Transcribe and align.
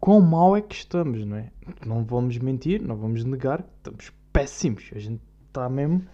quão 0.00 0.20
mal 0.20 0.56
é 0.56 0.62
que 0.62 0.74
estamos, 0.74 1.24
não 1.24 1.36
é? 1.36 1.52
Não 1.86 2.04
vamos 2.04 2.38
mentir, 2.38 2.80
não 2.80 2.96
vamos 2.96 3.22
negar, 3.24 3.64
estamos 3.76 4.10
péssimos. 4.32 4.90
A 4.94 4.98
gente 4.98 5.20
está 5.46 5.68
mesmo 5.68 6.04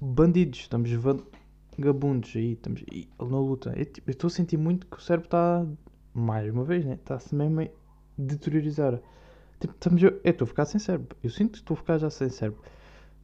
bandidos, 0.00 0.60
estamos 0.60 0.90
vagabundos 0.92 2.34
aí, 2.34 2.52
estamos 2.52 2.82
na 3.20 3.38
luta. 3.38 3.74
Eu 3.76 4.10
estou 4.10 4.28
a 4.28 4.30
sentir 4.30 4.56
muito 4.56 4.86
que 4.86 4.96
o 4.96 5.00
cérebro 5.00 5.26
está, 5.26 5.66
mais 6.14 6.50
uma 6.50 6.64
vez, 6.64 6.84
né? 6.84 6.94
Está-se 6.94 7.34
mesmo 7.34 7.60
a 7.60 7.68
deteriorizar. 8.16 9.00
Tipo, 9.60 9.74
estamos, 9.74 10.02
eu 10.02 10.20
estou 10.24 10.44
a 10.46 10.48
ficar 10.48 10.64
sem 10.64 10.80
cérebro. 10.80 11.16
Eu 11.22 11.30
sinto 11.30 11.52
que 11.52 11.58
estou 11.58 11.74
a 11.74 11.76
ficar 11.76 11.98
já 11.98 12.10
sem 12.10 12.28
cérebro. 12.30 12.62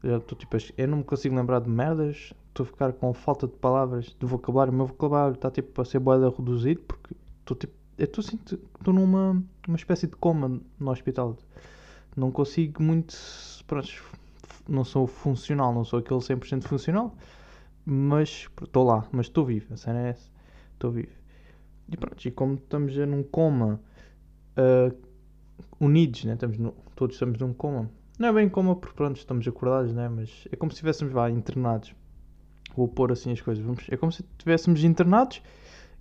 Já 0.05 0.19
estou 0.19 0.39
tipo, 0.39 0.57
eu 0.77 0.87
não 0.87 0.99
me 0.99 1.05
consigo 1.05 1.35
lembrar 1.35 1.61
de 1.61 1.69
merdas, 1.69 2.33
estou 2.49 2.63
a 2.65 2.67
ficar 2.67 2.93
com 2.93 3.13
falta 3.13 3.49
de 3.49 3.55
palavras, 3.55 4.15
de 4.19 4.27
vocabulário. 4.27 4.73
O 4.73 4.77
meu 4.77 4.87
vocabulário 4.87 5.35
está 5.35 5.51
tipo 5.51 5.81
a 5.81 5.85
ser 5.85 5.99
boeda 5.99 6.31
reduzido 6.31 6.83
porque 6.83 7.17
estou 7.41 7.57
tipo, 7.57 7.75
estou 8.05 8.23
sinto 8.23 8.59
estou 8.79 8.95
numa 8.95 9.43
uma 9.67 9.77
espécie 9.77 10.07
de 10.07 10.17
coma 10.17 10.61
no 10.79 10.91
hospital. 10.91 11.37
Não 12.17 12.33
consigo 12.33 12.83
muito, 12.83 13.15
pronto, 13.67 13.89
não 14.69 14.85
sou 14.85 15.07
funcional, 15.07 15.73
não 15.73 15.85
sou 15.85 15.99
aquele 15.99 16.21
100% 16.21 16.65
funcional, 16.65 17.15
mas 17.85 18.49
estou 18.63 18.85
lá, 18.85 19.07
mas 19.13 19.27
estou 19.27 19.45
vivo, 19.45 19.73
a 19.73 19.77
cena 19.77 20.07
é 20.07 20.11
essa, 20.11 20.29
estou 20.73 20.91
vivo. 20.91 21.13
E 21.91 21.97
pronto, 21.97 22.25
e 22.27 22.31
como 22.31 22.55
estamos 22.55 22.97
num 22.97 23.23
coma 23.23 23.81
uh, 24.57 24.97
unidos, 25.81 26.25
né? 26.25 26.35
estamos 26.35 26.59
no, 26.59 26.73
todos 26.97 27.17
estamos 27.17 27.39
num 27.39 27.53
coma, 27.53 27.91
não 28.19 28.29
é 28.29 28.33
bem 28.33 28.49
coma 28.49 28.75
porque 28.75 28.97
pronto, 28.97 29.17
estamos 29.17 29.47
acordados, 29.47 29.93
né? 29.93 30.09
mas 30.09 30.49
é 30.51 30.57
como 30.57 30.73
se 30.73 30.77
estivéssemos 30.77 31.15
lá 31.15 31.31
internados. 31.31 31.95
Vou 32.77 32.89
pôr 32.89 33.13
assim 33.13 33.33
as 33.33 33.41
coisas, 33.41 33.65
Vamos, 33.65 33.85
é 33.89 33.97
como 33.97 34.13
se 34.13 34.23
estivéssemos 34.23 34.85
internados 34.85 35.41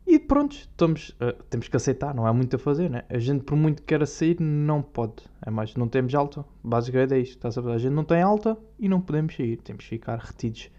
e 0.07 0.17
pronto, 0.17 0.53
estamos, 0.53 1.09
uh, 1.21 1.43
temos 1.49 1.67
que 1.67 1.75
aceitar, 1.75 2.15
não 2.15 2.25
há 2.25 2.33
muito 2.33 2.55
a 2.55 2.59
fazer, 2.59 2.89
né? 2.89 3.03
A 3.09 3.19
gente, 3.19 3.43
por 3.43 3.57
muito 3.57 3.81
que 3.81 3.89
queira 3.89 4.05
sair, 4.05 4.39
não 4.39 4.81
pode. 4.81 5.15
É 5.45 5.51
mais, 5.51 5.75
não 5.75 5.89
temos 5.89 6.15
alta. 6.15 6.45
Basicamente 6.63 7.13
é 7.13 7.19
isto, 7.19 7.45
a, 7.45 7.73
a 7.73 7.77
gente 7.77 7.91
não 7.91 8.05
tem 8.05 8.21
alta 8.21 8.57
e 8.79 8.87
não 8.87 9.01
podemos 9.01 9.35
sair. 9.35 9.57
Temos 9.57 9.83
que 9.83 9.89
ficar 9.89 10.17
retidos 10.17 10.71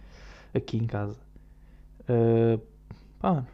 aqui 0.54 0.78
em 0.78 0.86
casa. 0.86 1.20
Uh, 2.08 2.58
ah, 3.22 3.44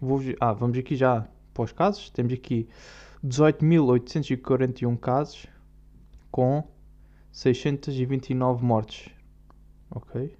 vou, 0.00 0.20
ah, 0.40 0.52
vamos 0.54 0.78
aqui 0.78 0.96
já 0.96 1.28
para 1.52 1.64
os 1.64 1.72
casos. 1.72 2.08
Temos 2.08 2.32
aqui 2.32 2.66
18.841 3.22 4.96
casos 4.98 5.46
com 6.30 6.66
629 7.30 8.64
mortes. 8.64 9.10
Ok? 9.90 10.34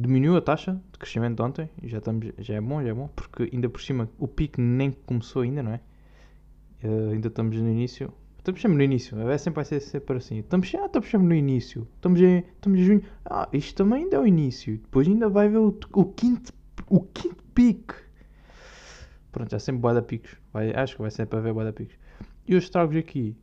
Diminuiu 0.00 0.36
a 0.36 0.40
taxa 0.40 0.80
de 0.92 0.98
crescimento 0.98 1.36
de 1.36 1.42
ontem, 1.42 1.70
já, 1.84 1.98
estamos, 1.98 2.32
já 2.38 2.54
é 2.54 2.60
bom, 2.60 2.82
já 2.82 2.88
é 2.88 2.94
bom, 2.94 3.08
porque 3.14 3.48
ainda 3.52 3.68
por 3.68 3.80
cima 3.80 4.08
o 4.18 4.26
pico 4.26 4.60
nem 4.60 4.92
começou 4.92 5.42
ainda, 5.42 5.62
não 5.62 5.72
é? 5.72 5.80
Uh, 6.82 7.10
ainda 7.12 7.28
estamos 7.28 7.56
no 7.56 7.68
início. 7.68 8.12
Estamos 8.38 8.62
sempre 8.62 8.78
no 8.78 8.82
início, 8.82 9.20
é 9.28 9.38
sempre 9.38 9.56
vai 9.56 9.64
ser 9.66 9.80
sempre 9.80 10.16
assim. 10.16 10.38
Estamos, 10.38 10.74
ah, 10.74 10.86
estamos 10.86 11.10
sempre 11.10 11.26
no 11.26 11.34
início. 11.34 11.86
Estamos 11.96 12.20
em, 12.20 12.38
estamos 12.38 12.80
em 12.80 12.84
junho. 12.84 13.02
Ah, 13.26 13.46
isto 13.52 13.76
também 13.76 14.04
ainda 14.04 14.16
é 14.16 14.20
o 14.20 14.26
início. 14.26 14.78
Depois 14.78 15.06
ainda 15.06 15.28
vai 15.28 15.48
ver 15.50 15.58
o, 15.58 15.78
o 15.92 16.04
quinto 16.06 16.50
o 16.88 17.00
quinto 17.00 17.42
pico. 17.54 17.94
Pronto, 19.32 19.50
já 19.50 19.58
sempre 19.58 19.80
boa 19.80 19.94
da 19.94 20.02
picos. 20.02 20.36
Vai, 20.52 20.72
acho 20.74 20.96
que 20.96 21.02
vai 21.02 21.10
sempre 21.10 21.38
haver 21.38 21.52
boa 21.52 21.64
da 21.64 21.72
picos. 21.72 21.96
E 22.46 22.54
os 22.54 22.64
estragos 22.64 22.96
aqui, 22.96 23.36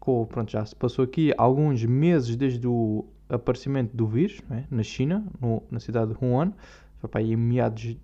com, 0.00 0.24
pronto, 0.26 0.50
já 0.50 0.64
se 0.64 0.74
passou 0.74 1.04
aqui 1.04 1.32
alguns 1.36 1.84
meses 1.84 2.34
desde 2.34 2.66
o 2.66 3.04
aparecimento 3.34 3.96
do 3.96 4.06
vírus 4.06 4.40
é? 4.50 4.64
na 4.70 4.82
China, 4.82 5.24
no, 5.40 5.62
na 5.70 5.80
cidade 5.80 6.12
de 6.12 6.24
Wuhan, 6.24 6.52
foi 6.98 7.08
para 7.08 7.20
aí 7.20 7.32
em 7.32 7.36
meados 7.36 7.82
de 7.82 7.98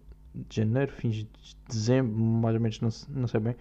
janeiro, 0.48 0.92
fins 0.92 1.16
de 1.16 1.28
dezembro, 1.68 2.14
mais 2.16 2.54
ou 2.54 2.60
menos, 2.60 2.80
não, 2.80 3.20
não 3.22 3.28
sei 3.28 3.40
bem, 3.40 3.56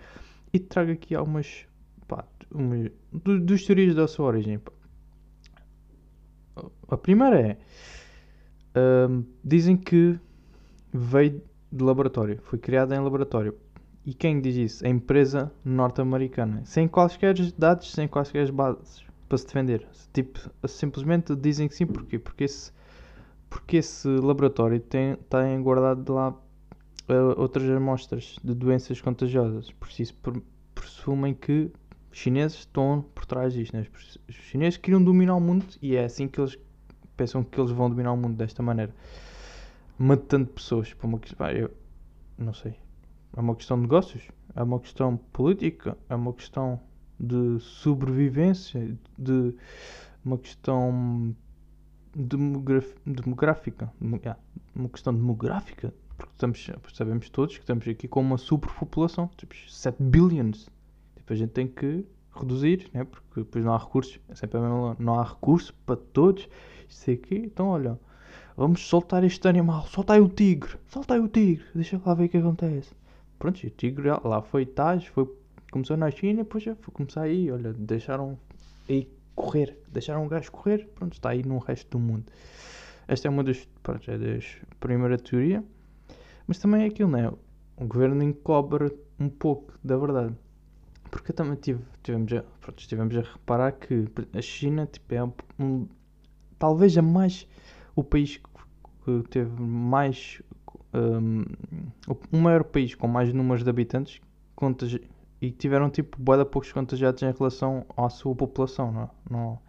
e 0.54 0.60
trago 0.60 0.92
aqui 0.92 1.16
algumas 1.16 1.66
pá, 2.08 2.26
uma, 2.52 2.92
do, 3.12 3.40
dos 3.40 3.66
teorias 3.66 3.96
da 3.96 4.08
sua 4.08 4.28
origem. 4.28 4.60
A 6.88 6.98
primeira 6.98 7.40
é, 7.40 7.58
um, 9.08 9.24
dizem 9.44 9.78
que 9.78 10.20
veio 10.92 11.42
de 11.72 11.84
laboratório, 11.84 12.40
foi 12.44 12.60
criada 12.60 12.96
em 12.96 13.00
laboratório. 13.00 13.56
E 14.06 14.14
quem 14.14 14.42
diz 14.42 14.56
isso? 14.56 14.86
A 14.86 14.90
empresa 14.90 15.52
norte-americana, 15.64 16.64
sem 16.66 16.88
quaisquer 16.88 17.36
dados, 17.58 17.92
sem 17.92 18.08
quaisquer 18.08 18.52
bases 18.52 19.09
para 19.30 19.38
se 19.38 19.46
defender. 19.46 19.88
Tipo, 20.12 20.40
simplesmente 20.68 21.36
dizem 21.36 21.68
que 21.68 21.76
sim, 21.76 21.86
porquê? 21.86 22.18
Porque 22.18 22.44
esse, 22.44 22.72
porque 23.50 23.78
esse 23.78 24.08
laboratório 24.08 24.80
tem, 24.80 25.16
tem 25.30 25.62
guardado 25.62 26.12
lá 26.12 26.32
uh, 26.32 27.40
outras 27.40 27.70
amostras 27.70 28.38
de 28.44 28.54
doenças 28.56 29.00
contagiosas. 29.00 29.72
Por 29.72 29.88
isso 29.98 30.16
presumem 30.74 31.36
que 31.36 31.72
os 32.12 32.18
chineses 32.18 32.60
estão 32.60 33.06
por 33.14 33.26
trás 33.26 33.54
disto. 33.54 33.74
Né? 33.76 33.86
Os 34.28 34.36
chineses 34.36 34.78
queriam 34.78 35.02
dominar 35.02 35.36
o 35.36 35.40
mundo 35.40 35.66
e 35.82 35.96
é 35.96 36.06
assim 36.06 36.28
que 36.28 36.42
eles 36.42 36.58
pensam 37.16 37.44
que 37.44 37.60
eles 37.60 37.72
vão 37.72 37.90
dominar 37.90 38.12
o 38.12 38.18
mundo 38.18 38.36
desta 38.36 38.64
maneira. 38.64 38.94
Matando 39.98 40.48
pessoas. 40.48 40.94
Por 40.94 41.08
uma 41.08 41.20
questão, 41.20 41.48
eu 41.52 41.70
não 42.38 42.54
sei. 42.54 42.76
É 43.36 43.40
uma 43.40 43.56
questão 43.56 43.78
de 43.78 43.84
negócios? 43.84 44.24
É 44.56 44.64
uma 44.64 44.80
questão 44.80 45.18
política? 45.18 45.98
É 46.10 46.16
uma 46.16 46.34
questão 46.34 46.80
de 47.20 47.60
sobrevivência, 47.60 48.98
de 49.18 49.54
uma 50.24 50.38
questão 50.38 51.36
demográfica, 52.16 53.92
uma 54.00 54.90
questão 54.90 55.14
demográfica, 55.14 55.94
porque 56.18 56.34
estamos, 56.34 56.70
sabemos 56.94 57.30
todos 57.30 57.56
que 57.56 57.64
estamos 57.64 57.88
aqui 57.88 58.08
com 58.08 58.22
uma 58.22 58.38
superpopulação, 58.38 59.30
tipo 59.38 59.56
7 59.56 60.02
billions. 60.02 60.70
Tipo, 61.16 61.34
a 61.34 61.36
gente 61.36 61.52
tem 61.52 61.68
que 61.68 62.06
reduzir, 62.36 62.90
né? 62.94 63.04
porque 63.04 63.42
depois 63.42 63.64
não 63.64 63.74
há 63.74 63.78
recursos, 63.78 64.20
é 64.30 64.36
sempre 64.36 64.58
a 64.58 64.62
mesma, 64.62 64.96
não 65.00 65.20
há 65.20 65.24
recurso 65.24 65.74
para 65.86 65.96
todos. 65.96 66.48
Isto 66.88 67.12
aqui, 67.12 67.36
então 67.36 67.68
olha, 67.68 68.00
vamos 68.58 68.82
soltar 68.86 69.24
este 69.24 69.48
animal, 69.48 69.86
solta 69.88 70.14
aí 70.14 70.22
o 70.22 70.28
tigre, 70.28 70.76
solta 70.88 71.14
aí 71.14 71.20
o 71.20 71.28
tigre, 71.28 71.64
deixa 71.74 72.02
lá 72.04 72.14
ver 72.14 72.26
o 72.26 72.30
que 72.30 72.38
acontece. 72.38 72.94
Pronto, 73.38 73.66
o 73.66 73.70
tigre 73.70 74.10
lá 74.10 74.42
foi 74.42 74.66
Taj, 74.66 75.10
foi 75.10 75.26
começou 75.72 75.98
na 75.98 76.10
China, 76.12 76.44
depois 76.44 76.64
já 76.64 76.76
foi 76.76 76.94
começar 76.94 77.24
aí, 77.24 77.52
olha, 77.52 77.74
deixaram 77.74 78.38
aí 78.88 79.08
correr, 79.36 79.78
deixaram 79.88 80.26
o 80.26 80.30
gajo 80.30 80.52
correr, 80.52 80.88
pronto, 80.96 81.14
está 81.14 81.30
aí 81.30 81.44
no 81.44 81.58
resto 81.58 81.98
do 81.98 82.00
mundo. 82.00 82.26
Esta 83.08 83.28
é 83.28 83.32
uma 83.32 83.44
das, 83.44 83.68
pronto, 83.82 84.10
é 84.10 84.18
das 84.18 84.58
primeira 84.80 85.18
teoria, 85.18 85.64
mas 86.46 86.60
também 86.60 86.84
é 86.84 86.86
aquilo, 86.88 87.10
né? 87.10 87.32
O 87.78 87.86
governo 87.86 88.22
encobre 88.22 88.92
um 89.20 89.30
pouco 89.30 89.74
da 89.84 89.98
verdade. 89.98 90.36
Porque 91.10 91.34
também 91.34 91.56
tive, 91.56 91.82
tivemos, 92.04 92.32
a, 92.34 92.44
pronto, 92.62 92.80
estivemos 92.80 93.18
a 93.18 93.22
reparar 93.22 93.72
que 93.72 94.06
a 94.34 94.42
China 94.42 94.86
tipo, 94.86 95.14
é 95.16 95.24
um, 95.60 95.88
talvez 96.60 96.98
a 96.98 97.02
mais 97.02 97.48
o 97.96 98.04
país 98.04 98.38
que 98.38 99.24
teve 99.30 99.60
mais 99.60 100.42
um, 100.94 101.46
o 102.32 102.38
maior 102.38 102.64
país 102.64 102.94
com 102.94 103.08
mais 103.08 103.34
números 103.34 103.64
de 103.64 103.70
habitantes 103.70 104.22
e 105.42 105.52
tiveram 105.52 105.90
tipo 105.90 106.22
boa 106.22 106.46
poucos 106.46 106.72
contagiados 106.72 107.22
em 107.24 107.32
relação 107.32 107.86
à 107.96 108.10
sua 108.10 108.36
população, 108.36 108.92
não, 108.92 109.04
é? 109.04 109.10
não, 109.30 109.60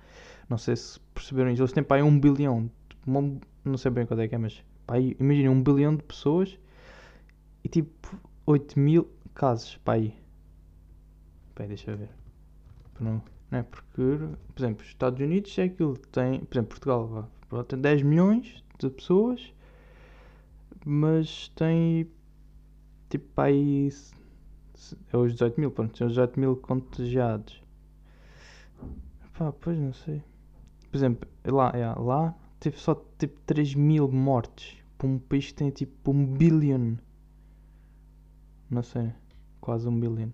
não 0.48 0.58
sei 0.58 0.76
se 0.76 0.98
perceberam 1.14 1.50
isso. 1.50 1.62
Eles 1.62 1.72
têm 1.72 1.82
para 1.82 1.98
aí 1.98 2.02
um 2.02 2.18
bilhão, 2.18 2.70
tipo, 2.88 3.10
não 3.64 3.76
sei 3.76 3.90
bem 3.90 4.06
qual 4.06 4.18
é 4.20 4.28
que 4.28 4.34
é, 4.34 4.38
mas 4.38 4.64
pá, 4.86 4.98
imaginem 4.98 5.48
um 5.48 5.62
bilhão 5.62 5.94
de 5.94 6.02
pessoas 6.02 6.58
e 7.62 7.68
tipo 7.68 8.18
8 8.46 8.78
mil 8.78 9.08
casos 9.34 9.76
para 9.78 9.94
aí. 9.94 10.14
Deixa 11.56 11.90
eu 11.90 11.98
ver. 11.98 12.08
Não, 12.98 13.22
não 13.50 13.58
é? 13.58 13.62
Porque, 13.62 14.18
por 14.54 14.62
exemplo, 14.62 14.82
os 14.82 14.88
Estados 14.88 15.20
Unidos 15.20 15.56
é 15.58 15.64
aquilo, 15.64 15.96
tem, 15.96 16.40
por 16.40 16.56
exemplo, 16.56 16.70
Portugal 16.70 17.30
tem 17.68 17.78
10 17.78 18.02
milhões 18.02 18.64
de 18.78 18.88
pessoas, 18.88 19.52
mas 20.84 21.48
tem 21.54 22.10
tipo 23.10 23.40
aí 23.40 23.90
é 25.12 25.16
os 25.16 25.32
18 25.32 25.60
mil, 25.60 25.70
pronto, 25.70 25.96
são 25.96 26.06
os 26.06 26.12
18 26.14 26.40
mil 26.40 26.56
contagiados. 26.56 27.62
Pá, 29.36 29.52
pois 29.52 29.78
não 29.78 29.92
sei. 29.92 30.22
Por 30.90 30.96
exemplo, 30.96 31.28
lá, 31.44 31.70
é, 31.74 31.86
lá 31.86 32.34
teve 32.58 32.78
só 32.78 32.94
tipo 33.18 33.38
3 33.46 33.74
mil 33.74 34.08
mortes 34.10 34.76
para 34.98 35.06
um 35.06 35.18
país 35.18 35.46
que 35.46 35.54
tem 35.54 35.70
tipo 35.70 36.10
um 36.10 36.26
bilhão. 36.26 36.98
Não 38.70 38.82
sei, 38.82 39.12
quase 39.60 39.88
um 39.88 39.98
bilhão. 39.98 40.32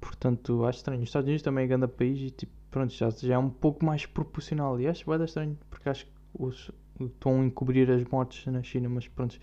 Portanto, 0.00 0.64
acho 0.64 0.78
estranho. 0.78 1.02
Os 1.02 1.08
Estados 1.08 1.26
Unidos 1.26 1.42
também 1.42 1.64
é 1.64 1.66
grande 1.66 1.88
país 1.88 2.20
e 2.20 2.30
tipo, 2.30 2.52
pronto, 2.70 2.92
já, 2.92 3.10
já 3.10 3.34
é 3.34 3.38
um 3.38 3.50
pouco 3.50 3.84
mais 3.84 4.06
proporcional. 4.06 4.80
E 4.80 4.86
acho 4.86 5.04
dar 5.06 5.24
estranho, 5.24 5.58
porque 5.70 5.88
acho 5.88 6.06
que 6.06 6.12
os, 6.34 6.70
estão 7.00 7.40
a 7.40 7.44
encobrir 7.44 7.90
as 7.90 8.04
mortes 8.04 8.46
na 8.52 8.62
China, 8.62 8.88
mas 8.88 9.08
pronto, 9.08 9.38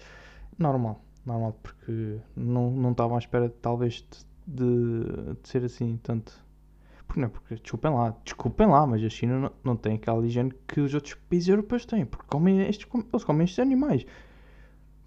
normal 0.57 1.05
normal, 1.25 1.57
porque 1.61 2.19
não, 2.35 2.71
não 2.71 2.91
estavam 2.91 3.15
à 3.15 3.19
espera, 3.19 3.49
talvez, 3.61 4.05
de, 4.45 5.03
de 5.41 5.47
ser 5.49 5.63
assim 5.63 5.97
tanto. 6.03 6.43
Porque 7.07 7.21
não, 7.21 7.29
porque 7.29 7.55
desculpem 7.55 7.91
lá, 7.91 8.15
desculpem 8.23 8.67
lá, 8.67 8.85
mas 8.85 9.03
a 9.03 9.09
China 9.09 9.39
não, 9.39 9.51
não 9.63 9.75
tem 9.75 9.95
aquela 9.95 10.25
higiene 10.25 10.53
que 10.67 10.81
os 10.81 10.93
outros 10.93 11.13
países 11.13 11.49
europeus 11.49 11.85
têm, 11.85 12.05
porque 12.05 12.25
comem 12.27 12.61
estes, 12.67 12.87
eles 13.13 13.23
comem 13.23 13.45
estes 13.45 13.59
animais. 13.59 14.05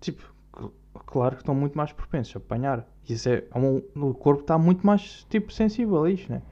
Tipo, 0.01 0.23
claro 1.07 1.37
que 1.37 1.43
estão 1.43 1.55
muito 1.55 1.77
mais 1.77 1.93
propensos 1.93 2.35
a 2.37 2.39
apanhar. 2.39 2.87
Isso 3.09 3.29
é, 3.29 3.45
é 3.53 3.59
o 3.99 4.15
corpo 4.15 4.43
está 4.43 4.59
muito 4.59 4.87
mais 4.87 5.25
tipo 5.29 5.53
sensível 5.53 6.05
a 6.05 6.11
isto, 6.11 6.31
né? 6.33 6.43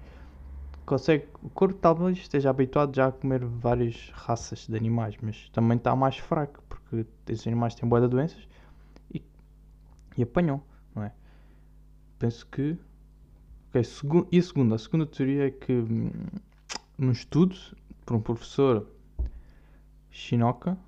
Consegue, 0.85 1.27
o 1.43 1.51
corpo 1.51 1.75
talvez 1.75 2.17
esteja 2.19 2.51
habituado 2.51 2.95
já 2.95 3.09
a 3.09 3.13
comer 3.13 3.45
várias 3.45 4.11
raças 4.15 4.67
de 4.69 4.77
animais, 4.77 5.17
mas 5.21 5.49
também 5.53 5.77
está 5.77 5.97
mais 5.97 6.17
fraco, 6.17 6.63
porque 6.69 7.05
esses 7.29 7.47
animais 7.47 7.75
têm 7.75 7.89
boas 7.89 8.09
doenças 8.09 8.39
e, 8.39 8.49
e 10.17 10.23
apanham, 10.23 10.63
não 10.95 11.03
é? 11.03 11.13
Penso 12.19 12.47
que. 12.47 12.77
Okay, 13.69 13.85
segu, 13.85 14.27
e 14.33 14.39
a 14.39 14.43
segunda? 14.43 14.75
A 14.75 14.79
segunda 14.79 15.07
teoria 15.07 15.49
é 15.49 15.51
que 15.51 15.73
hum, 15.73 16.11
num 16.97 17.13
estudo 17.13 17.55
por 18.05 18.17
um 18.17 18.21
professor 18.21 18.87
Shinoka 20.11 20.79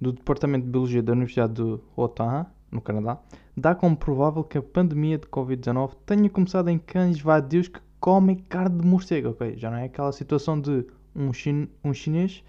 do 0.00 0.12
Departamento 0.12 0.64
de 0.64 0.70
Biologia 0.70 1.02
da 1.02 1.12
Universidade 1.12 1.54
de 1.54 1.78
Ottawa, 1.94 2.46
no 2.70 2.80
Canadá, 2.80 3.18
dá 3.56 3.74
como 3.74 3.96
provável 3.96 4.44
que 4.44 4.56
a 4.56 4.62
pandemia 4.62 5.18
de 5.18 5.26
Covid-19 5.26 5.94
tenha 6.06 6.30
começado 6.30 6.68
em 6.68 6.78
cães 6.78 7.20
vadios 7.20 7.68
que 7.68 7.80
comem 7.98 8.36
carne 8.36 8.78
de 8.78 8.86
morcego. 8.86 9.30
Ok, 9.30 9.56
já 9.56 9.70
não 9.70 9.76
é 9.76 9.84
aquela 9.84 10.12
situação 10.12 10.58
de 10.58 10.86
um, 11.14 11.32
chin 11.32 11.68
um 11.84 11.92
chinês 11.92 12.42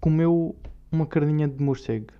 comeu 0.00 0.56
uma 0.90 1.06
carninha 1.06 1.46
de 1.46 1.62
morcego. 1.62 2.12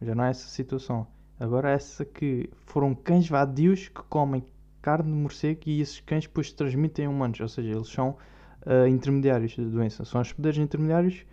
Já 0.00 0.14
não 0.14 0.24
é 0.24 0.30
essa 0.30 0.48
situação. 0.48 1.06
Agora 1.38 1.70
essa 1.70 2.04
que 2.04 2.48
foram 2.64 2.94
cães 2.94 3.28
vadios 3.28 3.88
que 3.88 4.02
comem 4.08 4.44
carne 4.80 5.10
de 5.10 5.18
morcego 5.18 5.60
e 5.66 5.80
esses 5.80 6.00
cães 6.00 6.24
depois 6.24 6.52
transmitem 6.52 7.06
a 7.06 7.10
humanos. 7.10 7.40
Ou 7.40 7.48
seja, 7.48 7.70
eles 7.70 7.88
são 7.88 8.16
uh, 8.64 8.86
intermediários 8.88 9.56
da 9.56 9.64
doença. 9.64 10.04
São 10.04 10.20
hospedeiros 10.20 10.58
intermediários. 10.58 11.26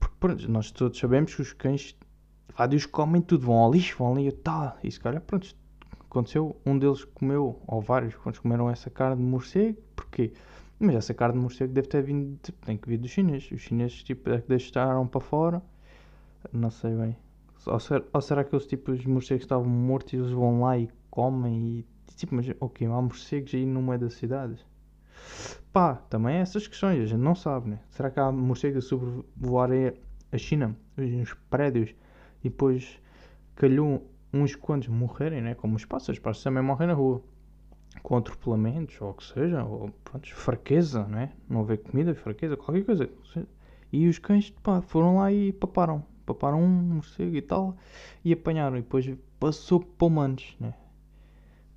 Porque 0.00 0.16
pronto, 0.18 0.50
nós 0.50 0.70
todos 0.70 0.98
sabemos 0.98 1.34
que 1.34 1.42
os 1.42 1.52
cães 1.52 1.96
vários 2.56 2.86
comem 2.86 3.22
tudo, 3.22 3.46
vão 3.46 3.56
ao 3.56 3.72
lixo, 3.72 3.96
vão 3.98 4.12
ali 4.12 4.28
e 4.28 4.32
tal. 4.32 4.76
E 4.82 4.90
se 4.90 5.00
pronto, 5.00 5.54
aconteceu, 6.00 6.56
um 6.66 6.78
deles 6.78 7.04
comeu, 7.04 7.60
ou 7.66 7.80
vários, 7.80 8.14
quando 8.16 8.40
comeram 8.40 8.68
essa 8.68 8.90
carne 8.90 9.16
de 9.16 9.22
morcego, 9.22 9.78
porquê? 9.96 10.32
Mas 10.78 10.96
essa 10.96 11.14
carne 11.14 11.36
de 11.36 11.40
morcego 11.40 11.72
deve 11.72 11.88
ter 11.88 12.02
vindo, 12.02 12.38
tipo, 12.42 12.66
tem 12.66 12.76
que 12.76 12.88
vir 12.88 12.98
dos 12.98 13.10
chineses. 13.10 13.50
Os 13.52 13.60
chineses, 13.60 14.02
tipo, 14.02 14.28
é 14.30 14.40
que 14.40 14.48
deixaram 14.48 15.06
para 15.06 15.20
fora, 15.20 15.62
não 16.52 16.70
sei 16.70 16.94
bem. 16.94 17.16
Ou 17.66 17.78
será, 17.78 18.02
ou 18.12 18.20
será 18.20 18.42
que 18.42 18.48
aqueles 18.48 18.66
tipos 18.66 18.98
de 19.00 19.08
morcegos 19.08 19.44
estavam 19.44 19.68
mortos 19.68 20.12
e 20.12 20.16
eles 20.16 20.30
vão 20.30 20.62
lá 20.62 20.76
e 20.78 20.88
comem 21.10 21.78
e, 21.78 21.86
tipo, 22.16 22.34
mas, 22.34 22.46
ok, 22.60 22.86
há 22.86 23.00
morcegos 23.00 23.54
aí 23.54 23.64
no 23.64 23.82
meio 23.82 24.00
da 24.00 24.10
cidade? 24.10 24.64
Pá, 25.72 25.94
também 25.94 26.36
essas 26.36 26.66
questões, 26.66 27.00
a 27.00 27.06
gente 27.06 27.20
não 27.20 27.34
sabe, 27.34 27.70
né? 27.70 27.80
Será 27.90 28.10
que 28.10 28.20
há 28.20 28.30
morcegos 28.32 28.84
a 28.84 28.88
sobrevoarem 28.88 29.94
a 30.30 30.38
China, 30.38 30.76
os 30.96 31.34
prédios, 31.48 31.90
e 32.40 32.48
depois 32.48 32.98
calhou 33.54 34.06
uns 34.32 34.54
quantos 34.54 34.88
morrerem, 34.88 35.40
né? 35.42 35.54
Como 35.54 35.76
os 35.76 35.84
pássaros, 35.84 36.18
os 36.18 36.22
pássaros 36.22 36.42
também 36.42 36.62
morrem 36.62 36.88
na 36.88 36.94
rua. 36.94 37.22
Com 38.02 38.16
atropelamentos, 38.16 39.00
ou 39.00 39.10
o 39.10 39.14
que 39.14 39.24
seja, 39.24 39.62
ou 39.64 39.90
pronto, 40.02 40.34
fraqueza, 40.34 41.04
né? 41.04 41.32
Não 41.48 41.60
haver 41.60 41.78
comida, 41.78 42.14
fraqueza, 42.14 42.56
qualquer 42.56 42.84
coisa. 42.84 43.08
E 43.92 44.08
os 44.08 44.18
cães, 44.18 44.50
pá, 44.62 44.80
foram 44.80 45.16
lá 45.16 45.30
e 45.30 45.52
paparam. 45.52 46.02
Paparam 46.24 46.62
um 46.62 46.68
morcego 46.68 47.36
e 47.36 47.42
tal, 47.42 47.76
e 48.24 48.32
apanharam. 48.32 48.76
E 48.76 48.82
depois 48.82 49.10
passou 49.38 49.80
para 49.80 50.06
humanos, 50.06 50.56
né? 50.60 50.74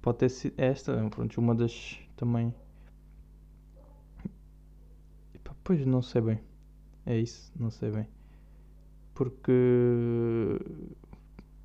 Pode 0.02 0.20
ter 0.20 0.30
sido 0.30 0.54
esta, 0.58 0.94
pronto, 1.10 1.40
uma 1.40 1.56
das 1.56 2.00
também 2.16 2.54
Pois 5.66 5.84
não 5.84 6.04
sei 6.04 6.22
bem. 6.22 6.40
É 7.08 7.18
isso, 7.18 7.52
não 7.60 7.72
sei 7.72 7.90
bem. 7.90 8.08
Porque. 9.16 9.52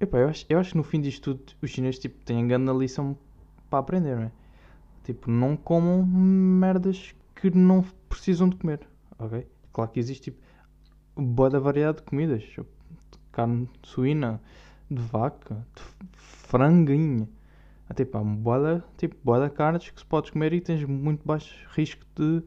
Epá, 0.01 0.19
eu 0.21 0.29
acho, 0.29 0.47
eu 0.49 0.59
acho 0.59 0.71
que 0.71 0.77
no 0.79 0.83
fim 0.83 1.03
disto 1.03 1.35
tudo 1.35 1.53
os 1.61 1.71
chineses 1.71 2.01
tipo, 2.01 2.25
têm 2.25 2.49
grande 2.49 2.73
lição 2.73 3.17
para 3.69 3.81
aprender, 3.81 4.17
não 4.17 4.23
é? 4.23 4.33
Tipo, 5.05 5.31
não 5.31 5.55
comam 5.55 6.03
merdas 6.07 7.15
que 7.35 7.51
não 7.51 7.85
precisam 8.09 8.49
de 8.49 8.57
comer, 8.57 8.81
ok? 9.19 9.47
Claro 9.71 9.91
que 9.91 10.01
existe 10.01 10.31
tipo 10.31 10.43
boa 11.21 11.51
variedade 11.61 11.99
de 11.99 12.05
comidas. 12.05 12.45
Carne 13.33 13.69
suína, 13.83 14.41
de 14.91 15.01
vaca, 15.01 15.67
de 15.75 15.83
franguinha. 16.15 17.29
Tipo, 17.95 18.19
há 18.19 18.25
boa, 18.25 18.85
tipo, 18.97 19.17
boa 19.25 19.51
carnes 19.51 19.91
que 19.91 19.99
se 19.99 20.07
podes 20.07 20.31
comer 20.31 20.53
e 20.53 20.61
tens 20.61 20.85
muito 20.85 21.27
baixo 21.27 21.67
risco 21.75 22.05
de 22.15 22.45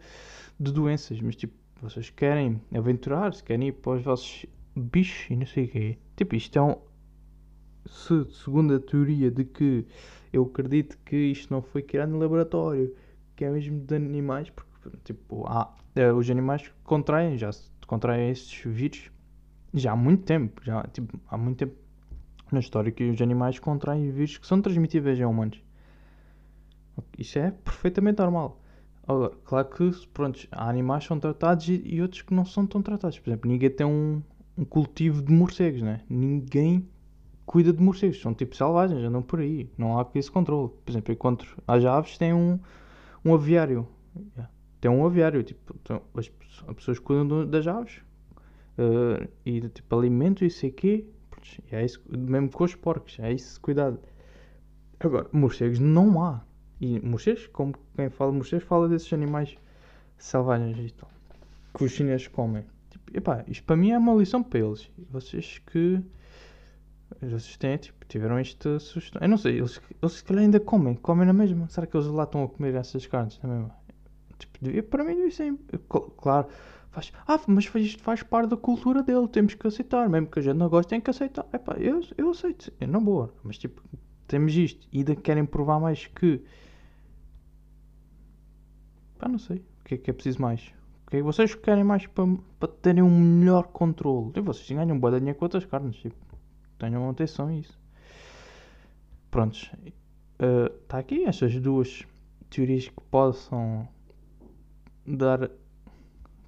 de 0.59 0.71
doenças, 0.71 1.19
mas 1.21 1.35
tipo, 1.35 1.53
vocês 1.81 2.09
querem 2.09 2.61
aventurar-se, 2.73 3.43
querem 3.43 3.67
ir 3.67 3.73
para 3.73 3.93
os 3.93 4.03
vossos 4.03 4.45
bichos 4.75 5.29
e 5.29 5.35
não 5.35 5.45
sei 5.45 5.65
o 5.65 5.69
quê. 5.69 5.97
Tipo, 6.15 6.35
isto 6.35 6.57
é 6.57 6.61
um. 6.61 6.75
Se, 7.85 8.25
segundo 8.31 8.75
a 8.75 8.79
teoria 8.79 9.29
de 9.29 9.43
que 9.43 9.85
eu 10.31 10.43
acredito 10.43 10.97
que 11.05 11.15
isto 11.15 11.53
não 11.53 11.61
foi 11.61 11.81
criado 11.81 12.09
no 12.09 12.19
laboratório, 12.19 12.95
que 13.35 13.43
é 13.43 13.51
mesmo 13.51 13.81
de 13.81 13.95
animais, 13.95 14.49
porque 14.49 14.97
tipo, 15.03 15.45
há, 15.47 15.75
é, 15.95 16.11
os 16.11 16.29
animais 16.29 16.71
contraem, 16.83 17.37
já 17.37 17.51
contraem 17.85 18.29
estes 18.29 18.63
vírus 18.65 19.11
já 19.73 19.93
há 19.93 19.95
muito 19.95 20.23
tempo, 20.23 20.61
já 20.63 20.83
tipo, 20.83 21.19
há 21.27 21.37
muito 21.37 21.57
tempo 21.57 21.75
na 22.51 22.59
história 22.59 22.91
que 22.91 23.03
os 23.09 23.21
animais 23.21 23.57
contraem 23.59 24.11
vírus 24.11 24.37
que 24.37 24.45
são 24.45 24.61
transmitíveis 24.61 25.19
a 25.19 25.27
humanos. 25.27 25.61
Isso 27.17 27.39
é 27.39 27.51
perfeitamente 27.51 28.19
normal. 28.19 28.61
Agora, 29.07 29.33
claro 29.43 29.69
que 29.69 30.07
pronto, 30.13 30.47
há 30.51 30.69
animais 30.69 31.03
que 31.03 31.07
são 31.07 31.19
tratados 31.19 31.67
e, 31.67 31.81
e, 31.85 32.01
outros 32.01 32.21
que 32.21 32.33
não 32.33 32.45
são 32.45 32.65
tão 32.65 32.81
tratados. 32.81 33.19
Por 33.19 33.29
exemplo, 33.29 33.49
ninguém 33.49 33.69
tem 33.69 33.85
um, 33.85 34.21
um 34.57 34.63
cultivo 34.63 35.21
de 35.21 35.33
morcegos, 35.33 35.81
né? 35.81 36.01
Ninguém 36.09 36.87
cuida 37.45 37.73
de 37.73 37.81
morcegos, 37.81 38.21
são 38.21 38.33
tipo 38.33 38.55
selvagens, 38.55 39.03
andam 39.03 39.21
por 39.21 39.39
aí, 39.39 39.69
não 39.77 39.99
há 39.99 40.07
esse 40.15 40.31
controle. 40.31 40.71
Por 40.85 40.91
exemplo, 40.91 41.13
enquanto 41.13 41.61
as 41.67 41.83
aves 41.83 42.17
têm 42.17 42.33
um, 42.33 42.59
um 43.25 43.33
aviário, 43.33 43.87
tem 44.83 44.91
um 44.91 45.05
aviário, 45.05 45.41
tipo, 45.43 45.73
as, 46.13 46.29
as, 46.67 46.75
pessoas 46.75 46.99
cuidam 46.99 47.47
das 47.47 47.65
aves 47.65 48.01
uh, 48.77 49.25
e 49.45 49.61
tipo 49.69 49.97
alimentos 49.97 50.41
e 50.41 50.49
sei 50.49 50.71
quê, 50.71 51.05
é 51.71 51.85
isso, 51.85 52.03
mesmo 52.09 52.51
com 52.51 52.65
os 52.65 52.75
porcos, 52.75 53.17
é 53.19 53.31
isso, 53.31 53.61
cuidado. 53.61 53.97
Agora, 54.99 55.29
morcegos 55.31 55.79
não 55.79 56.21
há. 56.21 56.41
E 56.81 56.99
morcegos, 56.99 57.47
como 57.47 57.73
quem 57.95 58.09
fala 58.09 58.33
morcegos, 58.33 58.65
fala 58.65 58.89
desses 58.89 59.11
animais 59.13 59.55
selvagens 60.17 60.77
e 60.77 60.93
tal. 60.93 61.09
Que 61.73 61.85
os 61.85 61.91
chineses 61.93 62.27
comem. 62.27 62.65
Tipo, 62.89 63.17
epá, 63.17 63.45
isto 63.47 63.63
para 63.63 63.77
mim 63.77 63.91
é 63.91 63.97
uma 63.97 64.13
lição 64.15 64.43
para 64.43 64.59
eles. 64.59 64.91
Vocês 65.09 65.59
que. 65.59 66.01
Vocês 67.21 67.55
têm, 67.55 67.77
tipo, 67.77 68.05
tiveram 68.05 68.37
esta 68.37 68.79
sugestão. 68.79 69.21
Eu 69.21 69.29
não 69.29 69.37
sei, 69.37 69.59
eles, 69.59 69.79
eles 70.01 70.13
se 70.13 70.23
calhar 70.25 70.43
ainda 70.43 70.59
comem. 70.59 70.95
Comem 70.95 71.25
na 71.25 71.33
mesma. 71.33 71.69
Será 71.69 71.87
que 71.87 71.95
eles 71.95 72.07
lá 72.07 72.23
estão 72.23 72.43
a 72.43 72.49
comer 72.49 72.75
essas 72.75 73.05
carnes 73.07 73.39
na 73.41 73.47
mesma? 73.47 73.82
Tipo, 74.45 74.83
para 74.83 75.03
mim 75.03 75.27
isso 75.27 75.43
é. 75.43 75.53
Claro. 76.17 76.47
Faz, 76.91 77.11
ah, 77.27 77.39
mas 77.47 77.73
isto 77.75 78.03
faz 78.03 78.21
parte 78.21 78.51
da 78.51 78.57
cultura 78.57 79.01
dele, 79.01 79.27
temos 79.27 79.55
que 79.55 79.65
aceitar, 79.65 80.07
mesmo 80.07 80.27
que 80.27 80.37
a 80.37 80.41
gente 80.43 80.57
não 80.57 80.69
goste, 80.69 80.91
tem 80.91 81.01
que 81.01 81.09
aceitar. 81.09 81.43
Eu, 81.79 82.01
eu 82.15 82.29
aceito, 82.29 82.71
é 82.79 82.85
na 82.85 82.99
boa, 82.99 83.33
mas 83.43 83.57
tipo, 83.57 83.81
temos 84.27 84.55
isto 84.55 84.87
e 84.91 84.99
ainda 84.99 85.15
querem 85.15 85.43
provar 85.43 85.79
mais 85.79 86.05
que 86.05 86.39
Pá, 89.23 89.29
não 89.29 89.39
sei. 89.39 89.59
O 89.79 89.85
que 89.85 89.95
é 89.95 89.97
que 89.97 90.09
é 90.09 90.13
preciso 90.13 90.41
mais? 90.41 90.61
O 91.07 91.09
que 91.09 91.15
é 91.15 91.21
vocês 91.21 91.55
querem 91.55 91.83
mais 91.85 92.05
para, 92.07 92.25
para 92.59 92.67
terem 92.67 93.01
um 93.01 93.09
melhor 93.09 93.67
controle? 93.67 94.33
E 94.35 94.41
vocês 94.41 94.69
ganham 94.69 94.99
boa 94.99 95.17
dinheiro 95.17 95.39
com 95.39 95.45
outras 95.45 95.63
carnes. 95.65 95.95
Tipo, 95.95 96.15
tenham 96.77 97.09
atenção 97.09 97.47
a 97.47 97.53
isso. 97.53 97.79
Prontos. 99.31 99.71
Está 100.37 100.97
uh, 100.97 100.99
aqui 100.99 101.23
estas 101.23 101.57
duas 101.57 102.03
teorias 102.49 102.89
que 102.89 103.01
possam 103.09 103.87
dar 105.05 105.49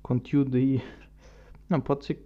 conteúdo 0.02 0.58
aí. 0.58 0.82
Não, 1.70 1.82
pode 1.82 2.06
ser 2.06 2.26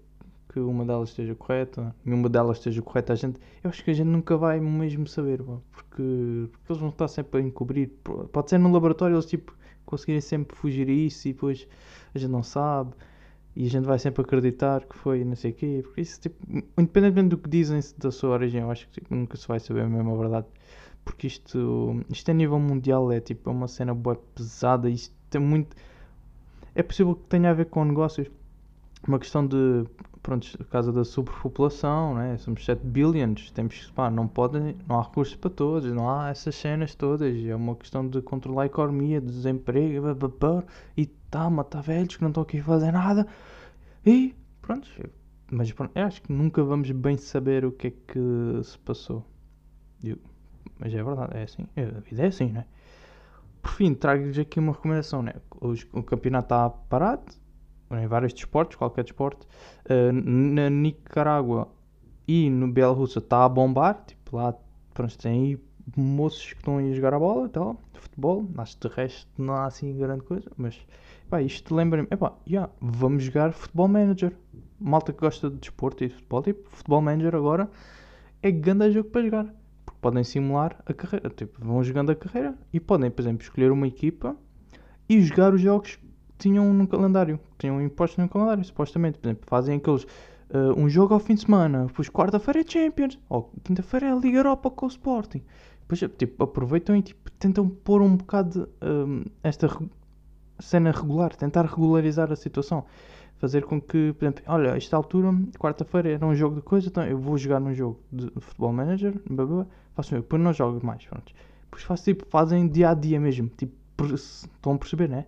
que 0.52 0.60
uma 0.60 0.84
delas 0.84 1.10
esteja 1.10 1.36
correta 1.36 1.96
e 2.06 2.12
uma 2.12 2.28
delas 2.28 2.58
esteja 2.58 2.82
correta. 2.82 3.14
A 3.14 3.16
gente, 3.16 3.40
eu 3.64 3.70
acho 3.70 3.84
que 3.84 3.92
a 3.92 3.94
gente 3.94 4.08
nunca 4.08 4.36
vai 4.36 4.60
mesmo 4.60 5.08
saber, 5.08 5.42
porque, 5.72 6.50
porque 6.52 6.72
eles 6.72 6.80
vão 6.80 6.90
estar 6.90 7.08
sempre 7.08 7.40
a 7.40 7.44
encobrir. 7.44 7.90
Pode 8.32 8.50
ser 8.50 8.58
no 8.58 8.72
laboratório, 8.72 9.16
eles 9.16 9.26
tipo 9.26 9.58
conseguirem 9.86 10.22
sempre 10.22 10.56
fugir 10.56 10.88
a 10.88 10.92
isso 10.92 11.28
e 11.28 11.34
depois 11.34 11.68
a 12.14 12.20
gente 12.20 12.30
não 12.30 12.44
sabe 12.44 12.94
e 13.56 13.66
a 13.66 13.70
gente 13.70 13.86
vai 13.86 13.98
sempre 13.98 14.22
acreditar 14.22 14.86
que 14.86 14.96
foi 14.96 15.24
não 15.24 15.36
sei 15.36 15.52
o 15.52 15.54
quê. 15.54 15.82
Porque 15.84 16.02
isso, 16.02 16.22
tipo, 16.22 16.38
independentemente 16.78 17.30
do 17.30 17.38
que 17.38 17.50
dizem 17.50 17.80
da 17.98 18.12
sua 18.12 18.32
origem, 18.32 18.62
eu 18.62 18.72
acho 18.72 18.88
que 18.88 18.94
tipo, 18.94 19.14
nunca 19.14 19.36
se 19.38 19.48
vai 19.48 19.60
saber 19.60 19.88
mesmo 19.88 20.14
a 20.14 20.18
verdade. 20.18 20.48
Porque 21.04 21.28
isto, 21.28 22.04
isto 22.10 22.30
a 22.30 22.34
nível 22.34 22.60
mundial 22.60 23.12
é 23.12 23.20
tipo 23.20 23.50
é 23.50 23.54
uma 23.54 23.68
cena 23.68 23.94
boa 23.94 24.16
pesada. 24.16 24.90
Isto 24.90 25.14
tem 25.30 25.42
muito. 25.42 25.76
É 26.76 26.84
possível 26.84 27.16
que 27.16 27.24
tenha 27.24 27.50
a 27.50 27.54
ver 27.54 27.66
com 27.66 27.84
negócios. 27.84 28.30
Uma 29.08 29.18
questão 29.18 29.46
de 29.46 29.86
pronto, 30.22 30.66
causa 30.66 30.92
da 30.92 31.04
superpopulação, 31.04 32.16
né? 32.16 32.38
somos 32.38 32.64
7 32.66 32.86
bilhões, 32.86 33.50
temos 33.52 33.90
pá, 33.92 34.10
não 34.12 34.28
podem, 34.28 34.76
não 34.88 35.00
há 35.00 35.04
recursos 35.04 35.36
para 35.36 35.50
todos, 35.50 35.92
não 35.94 36.10
há 36.10 36.30
essas 36.30 36.56
cenas 36.56 36.94
todas, 36.94 37.36
é 37.46 37.56
uma 37.56 37.76
questão 37.76 38.08
de 38.08 38.22
controlar 38.22 38.64
a 38.64 38.66
economia, 38.66 39.22
de 39.22 39.28
desemprego, 39.28 40.08
e 40.98 41.06
tá, 41.06 41.50
matar 41.50 41.82
velhos 41.82 42.18
que 42.18 42.22
não 42.22 42.30
estão 42.30 42.44
aqui 42.44 42.60
a 42.60 42.64
fazer 42.64 42.92
nada, 42.92 43.26
e 44.06 44.36
pronto, 44.62 44.90
mas 45.52 45.72
pronto, 45.72 45.92
eu 45.96 46.06
acho 46.06 46.22
que 46.22 46.32
nunca 46.32 46.64
vamos 46.64 46.92
bem 46.92 47.18
saber 47.18 47.66
o 47.66 47.72
que 47.72 47.88
é 47.88 47.92
que 47.92 48.64
se 48.64 48.78
passou. 48.80 49.26
Mas 50.78 50.94
é 50.94 51.04
verdade, 51.04 51.38
é 51.38 51.44
assim. 51.44 51.66
A 51.76 52.00
vida 52.00 52.24
é 52.24 52.28
assim, 52.28 52.52
né? 52.52 52.66
Por 53.62 53.72
fim, 53.72 53.94
trago-lhes 53.94 54.38
aqui 54.38 54.60
uma 54.60 54.72
recomendação, 54.72 55.22
né? 55.22 55.34
O 55.94 56.04
campeonato 56.04 56.46
está 56.46 56.70
parado 56.70 57.24
em 57.92 58.08
vários 58.08 58.34
desportos, 58.34 58.76
qualquer 58.76 59.04
desporto. 59.04 59.48
Uh, 59.86 60.12
na 60.12 60.70
Nicarágua 60.70 61.68
e 62.28 62.50
no 62.50 62.68
Bielorrússia 62.72 63.20
está 63.20 63.44
a 63.44 63.50
bombar, 63.50 64.04
tipo 64.06 64.38
lá, 64.38 64.54
pronto, 64.94 65.18
tem 65.18 65.32
aí 65.32 65.60
moços 65.98 66.54
que 66.54 66.60
estão 66.60 66.78
aí 66.78 66.92
a 66.92 66.96
jogar 66.96 67.14
a 67.14 67.20
bola 67.20 67.48
e 67.48 67.50
tal, 67.50 67.82
futebol, 67.94 68.46
que 68.46 68.88
de 68.88 68.96
resto 68.96 69.30
não 69.38 69.56
há 69.56 69.66
assim 69.66 69.98
grande 69.98 70.24
coisa, 70.24 70.50
mas 70.56 70.80
pá, 71.30 71.42
isto 71.42 71.74
lembra-me, 71.74 72.08
epá, 72.12 72.34
yeah, 72.48 72.72
vamos 72.80 73.24
jogar 73.24 73.52
futebol 73.52 73.88
manager. 73.88 74.34
Malta 74.80 75.12
que 75.12 75.20
gosta 75.20 75.50
de 75.50 75.58
desporto 75.58 76.04
e 76.04 76.08
de 76.08 76.14
futebol, 76.14 76.44
tipo, 76.44 76.70
futebol 76.70 77.02
manager 77.02 77.36
agora 77.36 77.70
é 78.42 78.52
grande 78.52 78.92
jogo 78.92 79.10
para 79.10 79.24
jogar. 79.24 79.54
Podem 80.02 80.24
simular 80.24 80.82
a 80.86 80.94
carreira, 80.94 81.30
tipo, 81.30 81.64
vão 81.64 81.84
jogando 81.84 82.12
a 82.12 82.16
carreira 82.16 82.56
e 82.72 82.80
podem, 82.80 83.12
por 83.12 83.22
exemplo, 83.22 83.44
escolher 83.44 83.72
uma 83.72 83.86
equipa 83.88 84.36
e 85.10 85.22
jogar 85.22 85.54
os 85.54 85.62
jogos 85.62 85.96
que 85.98 86.08
tinham 86.38 86.74
no 86.74 86.88
calendário, 86.88 87.38
que 87.38 87.58
tinham 87.60 87.82
impostos 87.82 88.18
no 88.18 88.30
calendário, 88.30 88.64
supostamente. 88.64 89.20
Por 89.20 89.28
exemplo, 89.28 89.44
fazem 89.48 89.76
aqueles 89.76 90.04
uh, 90.04 90.78
um 90.78 90.88
jogo 90.88 91.14
ao 91.14 91.20
fim 91.20 91.36
de 91.36 91.42
semana, 91.42 91.86
depois 91.88 92.10
quarta-feira 92.10 92.62
é 92.62 92.64
Champions, 92.66 93.20
ou 93.28 93.52
quinta-feira 93.64 94.08
é 94.08 94.16
Liga 94.18 94.38
Europa 94.38 94.70
com 94.72 94.86
o 94.86 94.90
Sporting. 94.90 95.42
Depois, 95.82 96.00
tipo, 96.18 96.44
aproveitam 96.44 96.96
e 96.96 97.02
tipo, 97.02 97.30
tentam 97.32 97.68
pôr 97.68 98.02
um 98.02 98.16
bocado 98.16 98.70
um, 98.82 99.24
esta 99.44 99.68
re- 99.68 99.90
cena 100.60 100.92
regular, 100.92 101.36
tentar 101.36 101.66
regularizar 101.66 102.32
a 102.32 102.36
situação. 102.36 102.86
Fazer 103.38 103.64
com 103.64 103.80
que, 103.82 104.12
por 104.14 104.26
exemplo, 104.26 104.44
olha, 104.48 104.76
esta 104.76 104.98
altura, 104.98 105.34
quarta-feira 105.58 106.10
era 106.10 106.26
um 106.26 106.36
jogo 106.36 106.58
de 106.58 106.62
coisa, 106.62 106.90
então 106.90 107.04
eu 107.06 107.18
vou 107.18 107.38
jogar 107.38 107.62
num 107.62 107.74
jogo 107.74 107.98
de 108.12 108.30
futebol 108.38 108.74
manager, 108.74 109.14
blá, 109.30 109.46
blá, 109.46 109.66
faço 110.00 110.16
eu, 110.16 110.22
depois 110.22 110.42
não 110.42 110.54
jogo 110.54 110.86
mais, 110.86 111.06
pronto. 111.06 111.34
Depois 111.64 111.84
faço 111.84 112.04
tipo, 112.06 112.26
fazem 112.26 112.68
dia 112.68 112.90
a 112.90 112.94
dia 112.94 113.20
mesmo, 113.20 113.50
tipo, 113.50 113.74
estão 114.14 114.74
a 114.74 114.78
perceber, 114.78 115.10
né? 115.10 115.26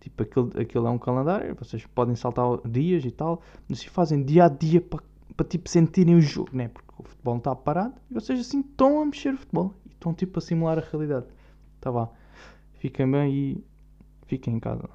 Tipo, 0.00 0.22
aquilo, 0.22 0.50
aquilo 0.58 0.86
é 0.86 0.90
um 0.90 0.98
calendário, 0.98 1.54
vocês 1.54 1.84
podem 1.86 2.14
saltar 2.14 2.44
dias 2.68 3.04
e 3.04 3.10
tal, 3.10 3.40
mas 3.68 3.80
se 3.80 3.88
fazem 3.88 4.22
dia 4.22 4.44
a 4.44 4.48
dia 4.48 4.80
para 4.80 5.02
para 5.36 5.46
tipo 5.46 5.68
sentirem 5.68 6.14
o 6.14 6.20
jogo, 6.20 6.50
né? 6.52 6.68
Porque 6.68 6.90
o 6.98 7.02
futebol 7.02 7.34
não 7.34 7.38
está 7.38 7.54
parado 7.54 7.94
e 8.10 8.14
vocês 8.14 8.38
assim 8.38 8.60
estão 8.60 9.02
a 9.02 9.06
mexer 9.06 9.34
o 9.34 9.38
futebol 9.38 9.74
e 9.84 9.92
estão 9.92 10.14
tipo 10.14 10.38
a 10.38 10.42
simular 10.42 10.78
a 10.78 10.80
realidade. 10.80 11.26
Tá 11.80 11.90
vá. 11.90 12.08
Fiquem 12.74 13.10
bem 13.10 13.34
e 13.34 13.64
fiquem 14.26 14.54
em 14.54 14.60
casa. 14.60 14.88